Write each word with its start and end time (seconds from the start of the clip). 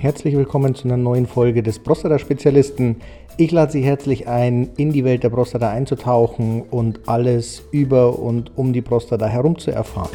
Herzlich 0.00 0.34
willkommen 0.34 0.74
zu 0.74 0.84
einer 0.88 0.96
neuen 0.96 1.26
Folge 1.26 1.62
des 1.62 1.78
Prostata-Spezialisten. 1.78 2.96
Ich 3.36 3.50
lade 3.50 3.70
Sie 3.70 3.82
herzlich 3.82 4.26
ein, 4.26 4.70
in 4.78 4.92
die 4.94 5.04
Welt 5.04 5.24
der 5.24 5.28
Prostata 5.28 5.68
einzutauchen 5.68 6.62
und 6.62 7.06
alles 7.06 7.64
über 7.70 8.18
und 8.18 8.56
um 8.56 8.72
die 8.72 8.80
Prostata 8.80 9.26
herum 9.26 9.58
zu 9.58 9.72
erfahren. 9.72 10.08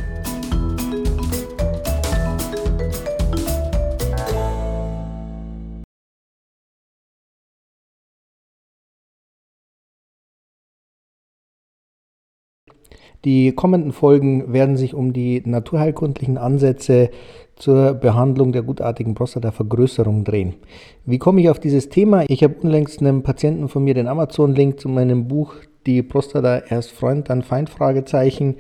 Die 13.26 13.52
kommenden 13.54 13.92
Folgen 13.92 14.54
werden 14.54 14.78
sich 14.78 14.94
um 14.94 15.12
die 15.12 15.42
naturheilkundlichen 15.44 16.38
Ansätze 16.38 17.10
zur 17.56 17.94
Behandlung 17.94 18.52
der 18.52 18.62
gutartigen 18.62 19.16
Prostatavergrößerung 19.16 20.24
drehen. 20.24 20.54
Wie 21.06 21.18
komme 21.18 21.42
ich 21.42 21.50
auf 21.50 21.60
dieses 21.60 21.90
Thema? 21.90 22.24
Ich 22.28 22.44
habe 22.44 22.56
unlängst 22.62 23.02
einem 23.02 23.24
Patienten 23.24 23.68
von 23.68 23.84
mir 23.84 23.96
den 23.96 24.08
Amazon-Link 24.08 24.80
zu 24.80 24.90
meinem 24.90 25.28
Buch 25.28 25.56
Die 25.86 26.04
Prostata 26.04 26.64
erst 26.70 26.92
Freund, 26.92 27.30
dann 27.30 27.42
Feind 27.42 27.70
Fragezeichen 27.70 28.56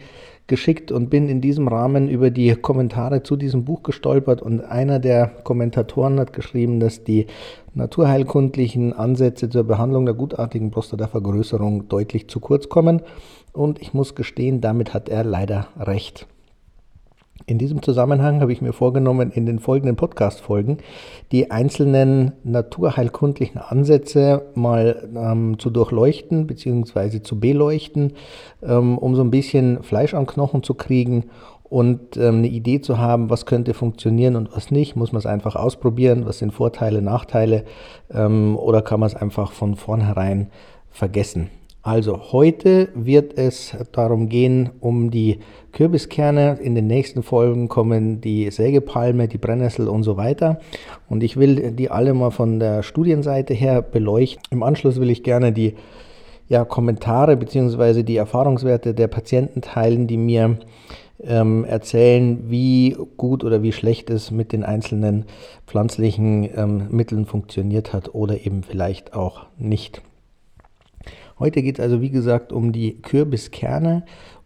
geschickt 0.48 0.92
und 0.92 1.10
bin 1.10 1.28
in 1.28 1.42
diesem 1.42 1.68
Rahmen 1.68 2.08
über 2.08 2.30
die 2.30 2.54
Kommentare 2.56 3.24
zu 3.24 3.36
diesem 3.36 3.66
Buch 3.66 3.84
gestolpert 3.84 4.42
und 4.42 4.62
einer 4.62 5.00
der 5.00 5.28
Kommentatoren 5.28 6.20
hat 6.20 6.34
geschrieben, 6.34 6.80
dass 6.80 7.04
die 7.04 7.28
naturheilkundlichen 7.74 8.94
Ansätze 8.94 9.50
zur 9.50 9.64
Behandlung 9.64 10.06
der 10.06 10.14
gutartigen 10.14 10.72
Prostatavergrößerung 10.72 11.88
deutlich 11.88 12.30
zu 12.30 12.40
kurz 12.40 12.70
kommen 12.70 13.02
und 13.54 13.82
ich 13.82 13.94
muss 13.94 14.14
gestehen, 14.14 14.62
damit 14.62 14.94
hat 14.94 15.10
er 15.10 15.24
leider 15.24 15.68
recht. 15.80 16.28
In 17.48 17.58
diesem 17.60 17.84
Zusammenhang 17.84 18.42
habe 18.42 18.54
ich 18.54 18.62
mir 18.62 18.74
vorgenommen, 18.74 19.30
in 19.30 19.46
den 19.46 19.60
folgenden 19.60 19.98
Podcast-Folgen 19.98 20.78
die 21.32 21.52
einzelnen 21.52 22.32
naturheilkundlichen 22.44 23.60
Ansätze 23.60 24.48
mal 24.56 25.10
ähm, 25.16 25.60
zu 25.60 25.70
durchleuchten 25.70 26.48
bzw. 26.48 27.22
zu 27.22 27.40
beleuchten, 27.40 28.14
ähm, 28.64 28.98
um 28.98 29.16
so 29.16 29.22
ein 29.22 29.32
bisschen 29.32 29.84
Fleisch 29.84 30.14
an 30.14 30.26
Knochen 30.26 30.64
zu 30.64 30.74
kriegen 30.74 31.26
und 31.64 32.16
ähm, 32.16 32.38
eine 32.38 32.48
Idee 32.48 32.80
zu 32.80 33.00
haben, 33.00 33.30
was 33.30 33.46
könnte 33.46 33.74
funktionieren 33.74 34.38
und 34.38 34.56
was 34.56 34.72
nicht. 34.72 34.96
Muss 34.96 35.12
man 35.12 35.20
es 35.20 35.26
einfach 35.26 35.56
ausprobieren? 35.56 36.26
Was 36.26 36.40
sind 36.40 36.54
Vorteile, 36.54 37.02
Nachteile? 37.02 37.66
Ähm, 38.12 38.58
oder 38.58 38.82
kann 38.82 39.00
man 39.00 39.08
es 39.08 39.16
einfach 39.16 39.52
von 39.52 39.76
vornherein 39.76 40.50
vergessen? 40.90 41.50
Also 41.86 42.32
heute 42.32 42.90
wird 42.96 43.38
es 43.38 43.76
darum 43.92 44.28
gehen, 44.28 44.72
um 44.80 45.12
die 45.12 45.38
Kürbiskerne. 45.72 46.58
In 46.60 46.74
den 46.74 46.88
nächsten 46.88 47.22
Folgen 47.22 47.68
kommen 47.68 48.22
die 48.22 48.50
Sägepalme, 48.50 49.28
die 49.28 49.38
Brennnessel 49.38 49.88
und 49.88 50.02
so 50.02 50.18
weiter. 50.18 50.60
Und 51.10 51.22
ich 51.22 51.38
will 51.38 51.74
die 51.74 51.92
alle 51.92 52.16
mal 52.16 52.32
von 52.32 52.60
der 52.60 52.82
Studienseite 52.82 53.54
her 53.54 53.84
beleuchten. 53.84 54.42
Im 54.50 54.64
Anschluss 54.64 55.00
will 55.00 55.12
ich 55.12 55.22
gerne 55.22 55.52
die 55.52 55.76
ja, 56.50 56.66
Kommentare 56.66 57.38
bzw. 57.38 58.02
die 58.02 58.18
Erfahrungswerte 58.18 58.96
der 58.96 59.08
Patienten 59.08 59.62
teilen, 59.62 60.08
die 60.08 60.18
mir 60.18 60.58
ähm, 61.22 61.66
erzählen, 61.66 62.50
wie 62.50 62.98
gut 63.16 63.44
oder 63.44 63.62
wie 63.62 63.74
schlecht 63.74 64.10
es 64.10 64.32
mit 64.32 64.54
den 64.54 64.64
einzelnen 64.64 65.26
pflanzlichen 65.68 66.50
ähm, 66.56 66.88
Mitteln 66.90 67.28
funktioniert 67.28 67.94
hat 67.94 68.16
oder 68.16 68.44
eben 68.44 68.64
vielleicht 68.64 69.14
auch 69.14 69.46
nicht. 69.60 70.02
Heute 71.38 71.62
geht 71.62 71.80
es 71.80 71.84
also, 71.84 72.02
wie 72.02 72.10
gesagt, 72.10 72.54
um 72.54 72.72
die 72.72 73.02
Kürbiskerne 73.02 74.04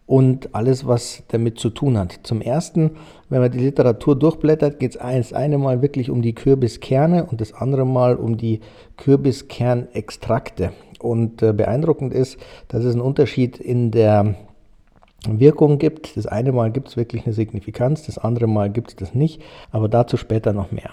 und 0.09 0.55
alles, 0.55 0.87
was 0.87 1.21
damit 1.27 1.59
zu 1.59 1.69
tun 1.69 1.95
hat. 1.97 2.19
Zum 2.23 2.41
Ersten, 2.41 2.91
wenn 3.29 3.41
man 3.41 3.51
die 3.51 3.59
Literatur 3.59 4.17
durchblättert, 4.17 4.79
geht 4.79 4.95
es 4.95 4.97
das 4.97 5.33
eine 5.33 5.59
Mal 5.59 5.83
wirklich 5.83 6.09
um 6.09 6.23
die 6.23 6.33
Kürbiskerne 6.33 7.25
und 7.25 7.41
das 7.41 7.53
andere 7.53 7.85
Mal 7.85 8.15
um 8.15 8.35
die 8.35 8.61
Kürbiskernextrakte. 8.97 10.71
Und 10.99 11.43
äh, 11.43 11.53
beeindruckend 11.53 12.11
ist, 12.11 12.37
dass 12.69 12.83
es 12.83 12.93
einen 12.93 13.03
Unterschied 13.03 13.59
in 13.59 13.91
der 13.91 14.33
Wirkung 15.27 15.77
gibt. 15.77 16.17
Das 16.17 16.25
eine 16.25 16.51
Mal 16.51 16.71
gibt 16.71 16.87
es 16.87 16.97
wirklich 16.97 17.25
eine 17.25 17.33
Signifikanz, 17.33 18.07
das 18.07 18.17
andere 18.17 18.47
Mal 18.47 18.71
gibt 18.71 18.89
es 18.89 18.95
das 18.95 19.13
nicht, 19.13 19.43
aber 19.71 19.89
dazu 19.89 20.17
später 20.17 20.53
noch 20.53 20.71
mehr. 20.71 20.91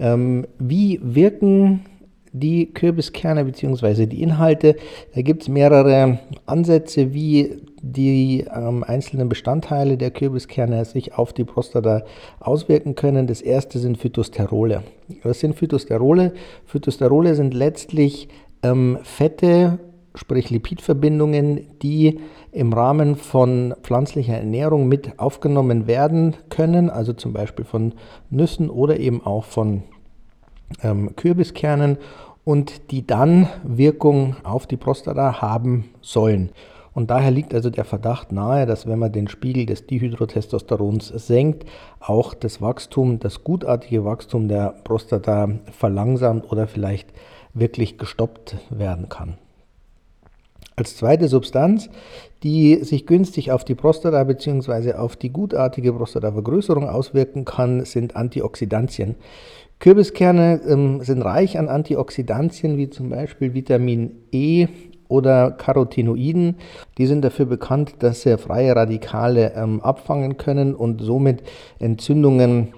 Ähm, 0.00 0.46
wie 0.58 0.98
wirken 1.02 1.84
die 2.34 2.74
Kürbiskerne 2.74 3.44
bzw. 3.44 4.06
die 4.06 4.20
Inhalte. 4.20 4.76
Da 5.14 5.22
gibt 5.22 5.42
es 5.42 5.48
mehrere 5.48 6.18
Ansätze, 6.46 7.14
wie 7.14 7.62
die 7.80 8.44
ähm, 8.54 8.82
einzelnen 8.82 9.28
Bestandteile 9.28 9.96
der 9.96 10.10
Kürbiskerne 10.10 10.84
sich 10.84 11.14
auf 11.14 11.32
die 11.32 11.44
Prostata 11.44 12.02
auswirken 12.40 12.96
können. 12.96 13.28
Das 13.28 13.40
erste 13.40 13.78
sind 13.78 13.98
Phytosterole. 13.98 14.82
Was 15.22 15.40
sind 15.40 15.54
Phytosterole? 15.54 16.32
Phytosterole 16.66 17.36
sind 17.36 17.54
letztlich 17.54 18.28
ähm, 18.64 18.98
Fette, 19.02 19.78
sprich 20.16 20.50
Lipidverbindungen, 20.50 21.68
die 21.82 22.18
im 22.50 22.72
Rahmen 22.72 23.14
von 23.14 23.74
pflanzlicher 23.82 24.34
Ernährung 24.34 24.88
mit 24.88 25.20
aufgenommen 25.20 25.86
werden 25.86 26.34
können, 26.48 26.90
also 26.90 27.12
zum 27.12 27.32
Beispiel 27.32 27.64
von 27.64 27.92
Nüssen 28.30 28.70
oder 28.70 28.98
eben 28.98 29.24
auch 29.24 29.44
von 29.44 29.82
ähm, 30.82 31.14
Kürbiskernen 31.16 31.98
und 32.44 32.90
die 32.90 33.06
dann 33.06 33.48
Wirkung 33.62 34.36
auf 34.44 34.66
die 34.66 34.76
Prostata 34.76 35.40
haben 35.40 35.90
sollen. 36.00 36.50
Und 36.92 37.10
daher 37.10 37.32
liegt 37.32 37.52
also 37.52 37.70
der 37.70 37.84
Verdacht 37.84 38.30
nahe, 38.30 38.66
dass 38.66 38.86
wenn 38.86 39.00
man 39.00 39.10
den 39.10 39.26
Spiegel 39.26 39.66
des 39.66 39.86
Dihydrotestosterons 39.86 41.08
senkt, 41.08 41.66
auch 41.98 42.34
das 42.34 42.62
Wachstum, 42.62 43.18
das 43.18 43.42
gutartige 43.42 44.04
Wachstum 44.04 44.46
der 44.46 44.74
Prostata 44.84 45.48
verlangsamt 45.72 46.50
oder 46.52 46.68
vielleicht 46.68 47.08
wirklich 47.52 47.98
gestoppt 47.98 48.56
werden 48.70 49.08
kann. 49.08 49.38
Als 50.76 50.96
zweite 50.96 51.28
Substanz, 51.28 51.88
die 52.42 52.82
sich 52.82 53.06
günstig 53.06 53.52
auf 53.52 53.64
die 53.64 53.76
Prostata 53.76 54.24
bzw. 54.24 54.94
auf 54.94 55.16
die 55.16 55.30
gutartige 55.30 55.92
Prostatavergrößerung 55.92 56.88
auswirken 56.88 57.44
kann, 57.44 57.84
sind 57.84 58.16
Antioxidantien. 58.16 59.14
Kürbiskerne 59.78 60.60
ähm, 60.66 61.00
sind 61.02 61.22
reich 61.22 61.58
an 61.58 61.68
Antioxidantien 61.68 62.76
wie 62.76 62.90
zum 62.90 63.10
Beispiel 63.10 63.54
Vitamin 63.54 64.12
E 64.32 64.66
oder 65.08 65.52
Carotinoiden. 65.52 66.56
Die 66.98 67.06
sind 67.06 67.22
dafür 67.22 67.46
bekannt, 67.46 67.96
dass 68.00 68.22
sie 68.22 68.36
freie 68.38 68.74
Radikale 68.74 69.52
ähm, 69.54 69.80
abfangen 69.80 70.38
können 70.38 70.74
und 70.74 71.02
somit 71.02 71.42
Entzündungen 71.78 72.74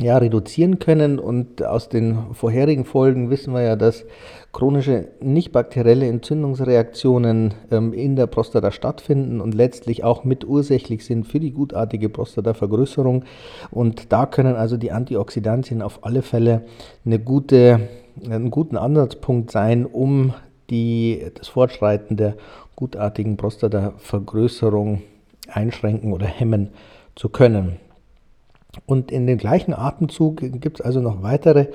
ja, 0.00 0.16
reduzieren 0.18 0.78
können. 0.78 1.18
Und 1.18 1.64
aus 1.64 1.88
den 1.88 2.34
vorherigen 2.34 2.84
Folgen 2.84 3.30
wissen 3.30 3.52
wir 3.52 3.62
ja, 3.62 3.76
dass 3.76 4.04
chronische 4.52 5.08
nicht 5.20 5.52
bakterielle 5.52 6.06
Entzündungsreaktionen 6.06 7.54
ähm, 7.70 7.92
in 7.92 8.16
der 8.16 8.26
Prostata 8.26 8.70
stattfinden 8.70 9.40
und 9.40 9.54
letztlich 9.54 10.04
auch 10.04 10.24
mit 10.24 10.46
ursächlich 10.46 11.04
sind 11.04 11.26
für 11.26 11.40
die 11.40 11.52
gutartige 11.52 12.08
Prostatavergrößerung. 12.08 13.24
Und 13.70 14.12
da 14.12 14.26
können 14.26 14.54
also 14.54 14.76
die 14.76 14.92
Antioxidantien 14.92 15.82
auf 15.82 16.04
alle 16.04 16.22
Fälle 16.22 16.62
eine 17.04 17.18
gute, 17.18 17.80
einen 18.24 18.50
guten 18.50 18.76
Ansatzpunkt 18.76 19.50
sein, 19.50 19.84
um 19.84 20.32
die, 20.70 21.26
das 21.34 21.48
Fortschreiten 21.48 22.16
der 22.16 22.34
gutartigen 22.76 23.36
Prostatavergrößerung 23.36 25.02
einschränken 25.48 26.12
oder 26.12 26.26
hemmen 26.26 26.70
zu 27.16 27.30
können. 27.30 27.80
Und 28.86 29.10
in 29.10 29.26
dem 29.26 29.38
gleichen 29.38 29.74
Atemzug 29.74 30.38
gibt 30.60 30.80
es 30.80 30.86
also 30.86 31.00
noch 31.00 31.22
weitere 31.22 31.66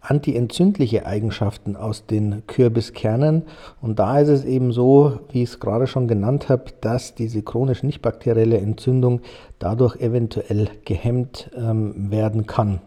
antientzündliche 0.00 1.06
Eigenschaften 1.06 1.76
aus 1.76 2.06
den 2.06 2.42
Kürbiskernen. 2.46 3.44
Und 3.80 3.98
da 3.98 4.18
ist 4.18 4.28
es 4.28 4.44
eben 4.44 4.72
so, 4.72 5.20
wie 5.30 5.42
ich 5.42 5.50
es 5.50 5.60
gerade 5.60 5.86
schon 5.86 6.08
genannt 6.08 6.48
habe, 6.48 6.64
dass 6.80 7.14
diese 7.14 7.42
chronisch 7.42 7.82
nicht 7.82 8.02
bakterielle 8.02 8.58
Entzündung 8.58 9.20
dadurch 9.58 9.96
eventuell 9.96 10.68
gehemmt 10.84 11.50
ähm, 11.56 12.10
werden 12.10 12.46
kann. 12.46 12.80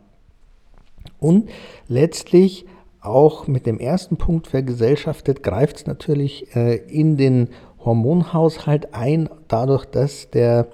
Und 1.19 1.49
letztlich 1.87 2.65
auch 3.01 3.47
mit 3.47 3.65
dem 3.65 3.79
ersten 3.79 4.17
Punkt 4.17 4.47
vergesellschaftet, 4.47 5.43
greift 5.43 5.77
es 5.77 5.85
natürlich 5.85 6.55
äh, 6.55 6.75
in 6.75 7.17
den 7.17 7.49
Hormonhaushalt 7.85 8.93
ein, 8.93 9.29
dadurch, 9.47 9.85
dass 9.85 10.29
der 10.31 10.67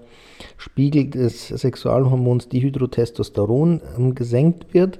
Spiegel 0.57 1.09
des 1.09 1.49
Sexualhormons 1.49 2.49
Dihydrotestosteron 2.49 3.81
ähm, 3.97 4.15
gesenkt 4.15 4.73
wird. 4.73 4.99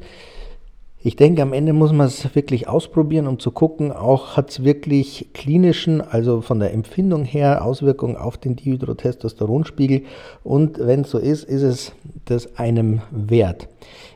Ich 1.03 1.15
denke, 1.15 1.41
am 1.41 1.51
Ende 1.51 1.73
muss 1.73 1.91
man 1.91 2.05
es 2.05 2.35
wirklich 2.35 2.67
ausprobieren, 2.67 3.25
um 3.25 3.39
zu 3.39 3.49
gucken, 3.49 3.91
auch 3.91 4.37
hat 4.37 4.51
es 4.51 4.63
wirklich 4.63 5.29
klinischen, 5.33 5.99
also 5.99 6.41
von 6.41 6.59
der 6.59 6.73
Empfindung 6.73 7.23
her, 7.23 7.65
Auswirkungen 7.65 8.17
auf 8.17 8.37
den 8.37 8.55
Dihydrotestosteronspiegel. 8.55 10.03
Und 10.43 10.77
wenn 10.77 11.01
es 11.01 11.09
so 11.09 11.17
ist, 11.17 11.43
ist 11.43 11.63
es 11.63 11.93
das 12.25 12.59
einem 12.59 13.01
wert. 13.09 13.67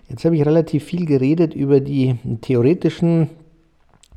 Jetzt 0.10 0.26
habe 0.26 0.36
ich 0.36 0.46
relativ 0.46 0.84
viel 0.84 1.08
geredet 1.08 1.56
über 1.56 1.80
die 1.80 2.18
theoretischen 2.42 3.30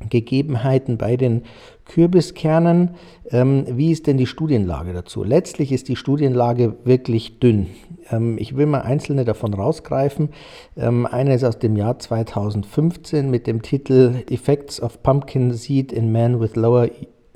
Gegebenheiten 0.07 0.97
bei 0.97 1.17
den 1.17 1.43
Kürbiskernen. 1.85 2.91
Ähm, 3.31 3.65
wie 3.69 3.91
ist 3.91 4.07
denn 4.07 4.17
die 4.17 4.27
Studienlage 4.27 4.93
dazu? 4.93 5.23
Letztlich 5.23 5.71
ist 5.71 5.87
die 5.87 5.95
Studienlage 5.95 6.75
wirklich 6.85 7.39
dünn. 7.39 7.67
Ähm, 8.09 8.37
ich 8.37 8.55
will 8.55 8.65
mal 8.65 8.81
einzelne 8.81 9.25
davon 9.25 9.53
rausgreifen. 9.53 10.29
Ähm, 10.77 11.05
eine 11.05 11.33
ist 11.33 11.43
aus 11.43 11.59
dem 11.59 11.75
Jahr 11.75 11.99
2015 11.99 13.29
mit 13.29 13.47
dem 13.47 13.61
Titel 13.61 14.23
Effects 14.29 14.81
of 14.81 15.03
Pumpkin 15.03 15.53
Seed 15.53 15.91
in 15.91 16.11
Men 16.11 16.39
with 16.39 16.55
Lower 16.55 16.89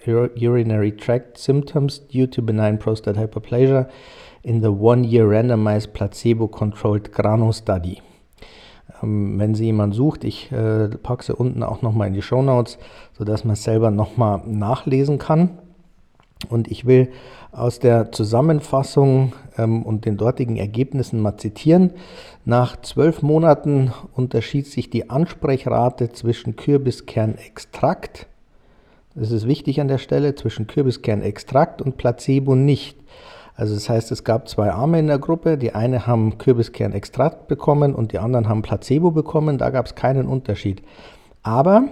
Urinary 0.05 0.95
Tract 0.95 1.37
Symptoms 1.37 2.01
due 2.07 2.29
to 2.29 2.41
benign 2.41 2.77
prostate 2.77 3.17
hyperplasia 3.17 3.87
in 4.43 4.61
the 4.61 4.71
one-year 4.71 5.25
randomized 5.25 5.93
placebo-controlled 5.93 7.11
Grano 7.11 7.51
Study. 7.53 8.01
Ähm, 9.01 9.39
wenn 9.39 9.55
sie 9.55 9.65
jemand 9.65 9.93
sucht, 9.95 10.23
ich 10.23 10.51
äh, 10.51 10.89
packe 10.89 11.23
sie 11.23 11.35
unten 11.35 11.63
auch 11.63 11.81
nochmal 11.81 12.07
in 12.07 12.13
die 12.13 12.21
Show 12.21 12.41
Notes, 12.41 12.77
sodass 13.17 13.43
man 13.43 13.53
es 13.53 13.63
selber 13.63 13.91
nochmal 13.91 14.41
nachlesen 14.45 15.17
kann. 15.17 15.57
Und 16.49 16.69
ich 16.69 16.85
will 16.85 17.09
aus 17.51 17.79
der 17.79 18.11
Zusammenfassung 18.11 19.33
ähm, 19.57 19.83
und 19.83 20.05
den 20.05 20.17
dortigen 20.17 20.57
Ergebnissen 20.57 21.21
mal 21.21 21.37
zitieren. 21.37 21.91
Nach 22.45 22.81
zwölf 22.81 23.21
Monaten 23.21 23.93
unterschied 24.13 24.67
sich 24.67 24.89
die 24.89 25.09
Ansprechrate 25.09 26.11
zwischen 26.11 26.55
Kürbiskernextrakt, 26.55 28.27
das 29.15 29.31
ist 29.31 29.47
wichtig 29.47 29.79
an 29.79 29.87
der 29.87 29.99
Stelle, 29.99 30.33
zwischen 30.33 30.65
Kürbiskernextrakt 30.65 31.81
und 31.81 31.97
Placebo 31.97 32.55
nicht. 32.55 32.97
Also 33.55 33.75
das 33.75 33.87
heißt, 33.87 34.11
es 34.11 34.23
gab 34.23 34.49
zwei 34.49 34.71
Arme 34.71 34.99
in 34.99 35.07
der 35.07 35.19
Gruppe. 35.19 35.57
Die 35.57 35.73
eine 35.73 36.07
haben 36.07 36.37
Kürbiskernextrakt 36.37 37.47
bekommen 37.47 37.93
und 37.93 38.11
die 38.11 38.19
anderen 38.19 38.49
haben 38.49 38.61
Placebo 38.61 39.11
bekommen. 39.11 39.57
Da 39.57 39.69
gab 39.69 39.85
es 39.85 39.95
keinen 39.95 40.27
Unterschied. 40.27 40.81
Aber 41.43 41.83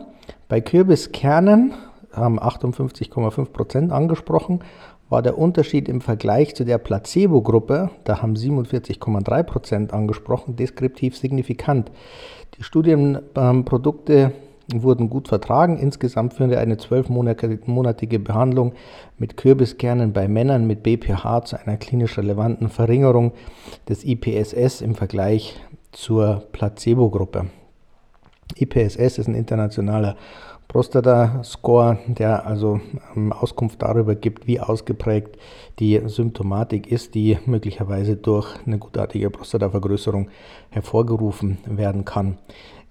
bei 0.47 0.61
Kürbiskernen 0.61 1.73
haben 2.13 2.39
58,5 2.39 3.45
Prozent 3.51 3.91
angesprochen, 3.91 4.59
war 5.09 5.21
der 5.21 5.37
Unterschied 5.37 5.89
im 5.89 6.01
Vergleich 6.01 6.55
zu 6.55 6.63
der 6.63 6.77
Placebo-Gruppe, 6.77 7.89
da 8.05 8.21
haben 8.21 8.35
47,3 8.35 9.43
Prozent 9.43 9.93
angesprochen, 9.93 10.55
deskriptiv 10.55 11.17
signifikant. 11.17 11.91
Die 12.57 12.63
Studienprodukte 12.63 14.31
wurden 14.73 15.09
gut 15.09 15.27
vertragen. 15.27 15.77
Insgesamt 15.77 16.33
wir 16.49 16.59
eine 16.59 16.77
zwölfmonatige 16.77 18.19
Behandlung 18.19 18.73
mit 19.17 19.37
Kürbiskernen 19.37 20.13
bei 20.13 20.27
Männern 20.27 20.67
mit 20.67 20.83
BPH 20.83 21.45
zu 21.45 21.59
einer 21.59 21.77
klinisch 21.77 22.17
relevanten 22.17 22.69
Verringerung 22.69 23.33
des 23.87 24.03
IPSS 24.03 24.81
im 24.81 24.95
Vergleich 24.95 25.59
zur 25.91 26.43
Placebo-Gruppe. 26.51 27.47
IPSS 28.55 29.17
ist 29.17 29.27
ein 29.27 29.35
internationaler 29.35 30.15
Prostata-Score, 30.71 31.99
der 32.07 32.45
also 32.45 32.79
ähm, 33.13 33.33
Auskunft 33.33 33.81
darüber 33.81 34.15
gibt, 34.15 34.47
wie 34.47 34.61
ausgeprägt 34.61 35.37
die 35.79 36.01
Symptomatik 36.05 36.89
ist, 36.89 37.13
die 37.13 37.37
möglicherweise 37.45 38.15
durch 38.15 38.55
eine 38.65 38.77
gutartige 38.77 39.29
Prostatavergrößerung 39.29 40.29
hervorgerufen 40.69 41.57
werden 41.65 42.05
kann. 42.05 42.37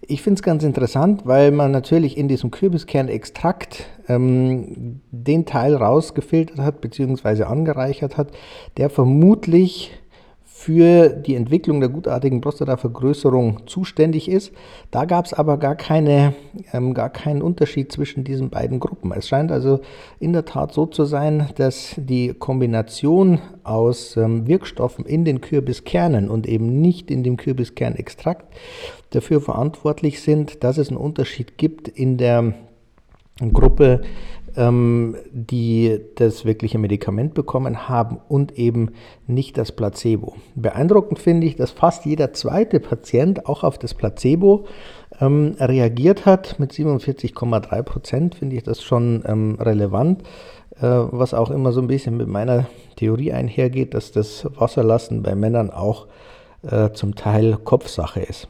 Ich 0.02 0.22
finde 0.22 0.38
es 0.38 0.42
ganz 0.42 0.64
interessant, 0.64 1.22
weil 1.26 1.52
man 1.52 1.70
natürlich 1.70 2.16
in 2.16 2.26
diesem 2.26 2.50
Kürbiskernextrakt 2.50 3.86
ähm, 4.08 5.02
den 5.10 5.44
Teil 5.44 5.76
rausgefiltert 5.76 6.58
hat 6.58 6.80
bzw. 6.80 7.44
angereichert 7.44 8.16
hat, 8.16 8.32
der 8.76 8.90
vermutlich 8.90 9.99
für 10.60 11.08
die 11.08 11.36
Entwicklung 11.36 11.80
der 11.80 11.88
gutartigen 11.88 12.42
Prostatavergrößerung 12.42 13.66
zuständig 13.66 14.30
ist. 14.30 14.52
Da 14.90 15.06
gab 15.06 15.24
es 15.24 15.32
aber 15.32 15.56
gar, 15.56 15.74
keine, 15.74 16.34
ähm, 16.74 16.92
gar 16.92 17.08
keinen 17.08 17.40
Unterschied 17.40 17.90
zwischen 17.90 18.24
diesen 18.24 18.50
beiden 18.50 18.78
Gruppen. 18.78 19.10
Es 19.12 19.26
scheint 19.26 19.50
also 19.50 19.80
in 20.18 20.34
der 20.34 20.44
Tat 20.44 20.74
so 20.74 20.84
zu 20.84 21.06
sein, 21.06 21.48
dass 21.56 21.94
die 21.96 22.34
Kombination 22.34 23.38
aus 23.64 24.18
ähm, 24.18 24.46
Wirkstoffen 24.46 25.06
in 25.06 25.24
den 25.24 25.40
Kürbiskernen 25.40 26.28
und 26.28 26.46
eben 26.46 26.82
nicht 26.82 27.10
in 27.10 27.22
dem 27.22 27.38
Kürbiskernextrakt 27.38 28.44
dafür 29.14 29.40
verantwortlich 29.40 30.20
sind, 30.20 30.62
dass 30.62 30.76
es 30.76 30.90
einen 30.90 30.98
Unterschied 30.98 31.56
gibt 31.56 31.88
in 31.88 32.18
der 32.18 32.52
Gruppe 33.48 34.02
ähm, 34.56 35.16
die 35.32 36.00
das 36.16 36.44
wirkliche 36.44 36.78
Medikament 36.78 37.34
bekommen 37.34 37.88
haben 37.88 38.18
und 38.28 38.58
eben 38.58 38.92
nicht 39.26 39.58
das 39.58 39.72
Placebo. 39.72 40.34
Beeindruckend 40.54 41.18
finde 41.18 41.46
ich, 41.46 41.56
dass 41.56 41.70
fast 41.70 42.04
jeder 42.04 42.32
zweite 42.32 42.80
Patient 42.80 43.46
auch 43.46 43.64
auf 43.64 43.78
das 43.78 43.94
Placebo 43.94 44.66
ähm, 45.20 45.56
reagiert 45.58 46.26
hat. 46.26 46.58
Mit 46.58 46.72
47,3 46.72 47.82
Prozent 47.82 48.34
finde 48.34 48.56
ich 48.56 48.62
das 48.62 48.82
schon 48.82 49.22
ähm, 49.26 49.56
relevant, 49.60 50.22
äh, 50.76 50.86
was 50.86 51.34
auch 51.34 51.50
immer 51.50 51.72
so 51.72 51.80
ein 51.80 51.86
bisschen 51.86 52.16
mit 52.16 52.28
meiner 52.28 52.66
Theorie 52.96 53.32
einhergeht, 53.32 53.94
dass 53.94 54.12
das 54.12 54.46
Wasserlassen 54.56 55.22
bei 55.22 55.34
Männern 55.34 55.70
auch 55.70 56.06
äh, 56.62 56.90
zum 56.92 57.14
Teil 57.14 57.56
Kopfsache 57.56 58.20
ist. 58.20 58.48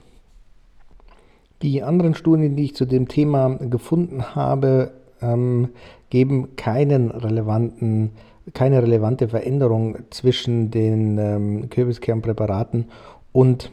Die 1.62 1.82
anderen 1.82 2.14
Studien, 2.14 2.56
die 2.56 2.64
ich 2.64 2.75
zu 2.75 2.87
dem 2.87 3.06
Thema 3.06 3.56
gefunden 3.58 4.35
habe, 4.35 4.93
ähm, 5.22 5.70
geben 6.11 6.56
keinen 6.56 7.11
relevanten, 7.11 8.12
keine 8.55 8.82
relevante 8.82 9.28
Veränderung 9.28 9.99
zwischen 10.11 10.70
den 10.70 11.19
ähm, 11.19 11.70
Kürbiskernpräparaten 11.70 12.87
und 13.32 13.70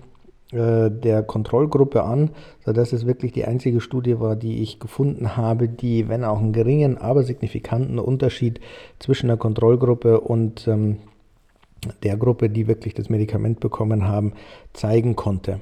äh, 0.52 0.90
der 0.90 1.24
Kontrollgruppe 1.24 2.04
an, 2.04 2.30
sodass 2.64 2.94
es 2.94 3.06
wirklich 3.06 3.34
die 3.34 3.46
einzige 3.46 3.82
Studie 3.82 4.20
war, 4.20 4.38
die 4.38 4.62
ich 4.62 4.80
gefunden 4.80 5.36
habe, 5.36 5.68
die, 5.68 6.08
wenn 6.08 6.24
auch 6.24 6.40
einen 6.40 6.54
geringen, 6.54 6.98
aber 6.98 7.24
signifikanten 7.24 8.00
Unterschied 8.00 8.62
zwischen 9.00 9.28
der 9.28 9.38
Kontrollgruppe 9.38 10.22
und 10.22 10.68
ähm, 10.68 11.00
der 12.04 12.16
Gruppe, 12.18 12.50
die 12.50 12.68
wirklich 12.68 12.94
das 12.94 13.10
Medikament 13.10 13.60
bekommen 13.60 14.08
haben, 14.08 14.34
zeigen 14.74 15.16
konnte. 15.16 15.60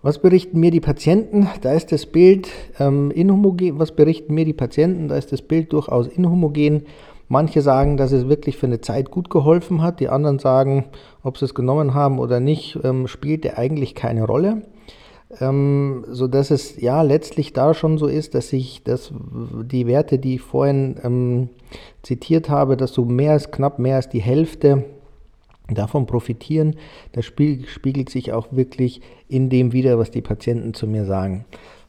Was 0.00 0.20
berichten 0.20 0.60
mir 0.60 0.70
die 0.70 0.80
Patienten? 0.80 1.48
Da 1.60 1.72
ist 1.72 1.90
das 1.90 2.06
Bild 2.06 2.48
ähm, 2.78 3.10
inhomogen. 3.10 3.80
Was 3.80 3.92
berichten 3.92 4.32
mir 4.32 4.44
die 4.44 4.52
Patienten? 4.52 5.08
Da 5.08 5.16
ist 5.16 5.32
das 5.32 5.42
Bild 5.42 5.72
durchaus 5.72 6.06
inhomogen. 6.06 6.86
Manche 7.26 7.62
sagen, 7.62 7.96
dass 7.96 8.12
es 8.12 8.28
wirklich 8.28 8.56
für 8.56 8.66
eine 8.66 8.80
Zeit 8.80 9.10
gut 9.10 9.28
geholfen 9.28 9.82
hat. 9.82 9.98
Die 9.98 10.08
anderen 10.08 10.38
sagen, 10.38 10.84
ob 11.24 11.36
sie 11.36 11.46
es 11.46 11.54
genommen 11.54 11.94
haben 11.94 12.20
oder 12.20 12.38
nicht, 12.38 12.78
ähm, 12.84 13.08
spielte 13.08 13.58
eigentlich 13.58 13.96
keine 13.96 14.24
Rolle. 14.24 14.62
Ähm, 15.40 16.04
so 16.08 16.26
dass 16.26 16.50
es 16.50 16.80
ja 16.80 17.02
letztlich 17.02 17.52
da 17.52 17.74
schon 17.74 17.98
so 17.98 18.06
ist, 18.06 18.34
dass 18.34 18.48
sich 18.48 18.82
das, 18.84 19.12
die 19.62 19.86
Werte, 19.86 20.18
die 20.18 20.36
ich 20.36 20.40
vorhin 20.40 20.96
ähm, 21.02 21.48
zitiert 22.02 22.48
habe, 22.48 22.76
dass 22.76 22.94
so 22.94 23.04
mehr 23.04 23.32
als 23.32 23.50
knapp 23.50 23.78
mehr 23.78 23.96
als 23.96 24.08
die 24.08 24.22
Hälfte 24.22 24.84
davon 25.68 26.06
profitieren. 26.06 26.76
Das 27.12 27.24
spiegelt 27.24 28.10
sich 28.10 28.32
auch 28.32 28.48
wirklich 28.50 29.00
in 29.28 29.50
dem 29.50 29.72
wider, 29.72 29.98
was 29.98 30.10
die 30.10 30.22
Patienten 30.22 30.74
zu 30.74 30.86
mir 30.86 31.04
sagen. 31.04 31.44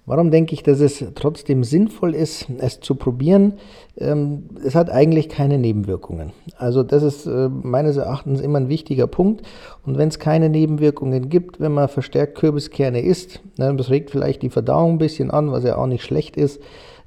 Warum 0.09 0.31
denke 0.31 0.55
ich, 0.55 0.63
dass 0.63 0.79
es 0.79 1.05
trotzdem 1.13 1.63
sinnvoll 1.63 2.15
ist, 2.15 2.47
es 2.57 2.79
zu 2.79 2.95
probieren? 2.95 3.53
Ähm, 3.95 4.45
es 4.65 4.73
hat 4.73 4.89
eigentlich 4.89 5.29
keine 5.29 5.59
Nebenwirkungen. 5.59 6.31
Also 6.57 6.81
das 6.81 7.03
ist 7.03 7.27
äh, 7.27 7.47
meines 7.47 7.95
Erachtens 7.95 8.41
immer 8.41 8.59
ein 8.59 8.69
wichtiger 8.69 9.05
Punkt. 9.05 9.43
Und 9.85 9.99
wenn 9.99 10.07
es 10.07 10.17
keine 10.17 10.49
Nebenwirkungen 10.49 11.29
gibt, 11.29 11.59
wenn 11.59 11.73
man 11.73 11.89
verstärkt 11.89 12.39
Kürbiskerne 12.39 13.01
isst, 13.01 13.43
ne, 13.59 13.75
das 13.75 13.91
regt 13.91 14.09
vielleicht 14.09 14.41
die 14.41 14.49
Verdauung 14.49 14.93
ein 14.93 14.97
bisschen 14.97 15.29
an, 15.29 15.51
was 15.51 15.63
ja 15.63 15.77
auch 15.77 15.85
nicht 15.85 16.03
schlecht 16.03 16.37
ist, 16.37 16.59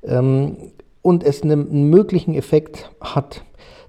ähm, 0.05 0.57
und 1.03 1.25
es 1.25 1.43
einen 1.43 1.91
möglichen 1.91 2.35
Effekt 2.35 2.93
hat, 3.01 3.43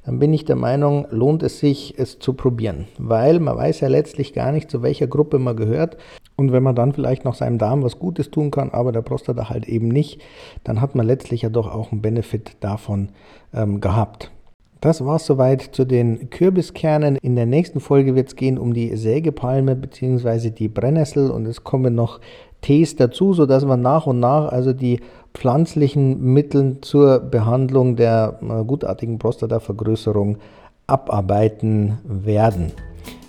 dann 0.05 0.19
bin 0.19 0.33
ich 0.33 0.45
der 0.45 0.55
Meinung, 0.55 1.07
lohnt 1.10 1.43
es 1.43 1.60
sich, 1.60 1.98
es 1.98 2.19
zu 2.19 2.33
probieren. 2.33 2.88
Weil 2.98 3.39
man 3.39 3.55
weiß 3.55 3.79
ja 3.79 3.88
letztlich 3.88 4.33
gar 4.33 4.51
nicht, 4.51 4.69
zu 4.69 4.81
welcher 4.81 5.07
Gruppe 5.07 5.39
man 5.39 5.55
gehört. 5.55 5.98
Und 6.36 6.51
wenn 6.51 6.63
man 6.63 6.75
dann 6.75 6.93
vielleicht 6.93 7.25
noch 7.25 7.36
seinem 7.36 7.57
Darm 7.57 7.83
was 7.83 8.00
Gutes 8.00 8.31
tun 8.31 8.51
kann, 8.51 8.72
aber 8.72 8.91
der 8.91 9.01
Prostata 9.01 9.50
halt 9.50 9.67
eben 9.67 9.88
nicht, 9.88 10.22
dann 10.63 10.81
hat 10.81 10.95
man 10.95 11.05
letztlich 11.05 11.43
ja 11.43 11.50
doch 11.50 11.74
auch 11.74 11.91
einen 11.91 12.01
Benefit 12.01 12.57
davon 12.60 13.10
ähm, 13.53 13.79
gehabt. 13.79 14.31
Das 14.81 15.05
war 15.05 15.15
es 15.15 15.25
soweit 15.25 15.62
zu 15.62 15.86
den 15.86 16.29
Kürbiskernen. 16.29 17.15
In 17.22 17.38
der 17.38 17.45
nächsten 17.45 17.79
Folge 17.79 18.15
wird 18.15 18.27
es 18.27 18.36
gehen 18.36 18.57
um 18.57 18.74
die 18.74 18.98
Sägepalme 18.98 19.77
bzw. 19.77 20.50
die 20.50 20.67
Brennnessel 20.67 21.31
und 21.31 21.45
es 21.45 21.63
kommen 21.63 21.95
noch 21.95 22.19
Tees 22.60 22.98
dazu, 22.98 23.33
sodass 23.33 23.63
man 23.63 23.81
nach 23.81 24.07
und 24.07 24.19
nach 24.19 24.51
also 24.51 24.74
die 24.74 25.00
pflanzlichen 25.34 26.22
Mittel 26.22 26.78
zur 26.82 27.20
Behandlung 27.20 27.96
der 27.96 28.40
äh, 28.42 28.63
gutartigen 28.63 29.20
Prostatavergrößerung 29.20 30.38
abarbeiten 30.88 31.98
werden. 32.04 32.72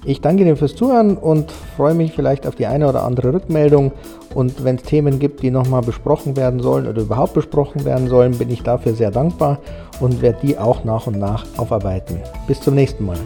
Ich 0.07 0.21
danke 0.21 0.43
Ihnen 0.43 0.57
fürs 0.57 0.75
Zuhören 0.75 1.17
und 1.17 1.51
freue 1.51 1.95
mich 1.95 2.13
vielleicht 2.13 2.47
auf 2.47 2.57
die 2.57 2.67
eine 2.67 2.89
oder 2.89 3.05
andere 3.05 3.33
Rückmeldung. 3.33 3.93
Und 4.35 4.63
wenn 4.63 4.77
es 4.77 4.83
Themen 4.83 5.19
gibt, 5.19 5.43
die 5.43 5.51
nochmal 5.51 5.81
besprochen 5.81 6.37
werden 6.37 6.61
sollen 6.61 6.87
oder 6.87 7.03
überhaupt 7.03 7.33
besprochen 7.33 7.87
werden 7.87 8.09
sollen, 8.09 8.37
bin 8.37 8.51
ich 8.51 8.63
dafür 8.63 8.93
sehr 8.95 9.11
dankbar 9.11 9.61
und 10.01 10.21
werde 10.21 10.39
die 10.43 10.59
auch 10.59 10.85
nach 10.85 11.07
und 11.07 11.19
nach 11.19 11.47
aufarbeiten. 11.57 12.19
Bis 12.47 12.61
zum 12.61 12.75
nächsten 12.75 13.07
Mal. 13.07 13.19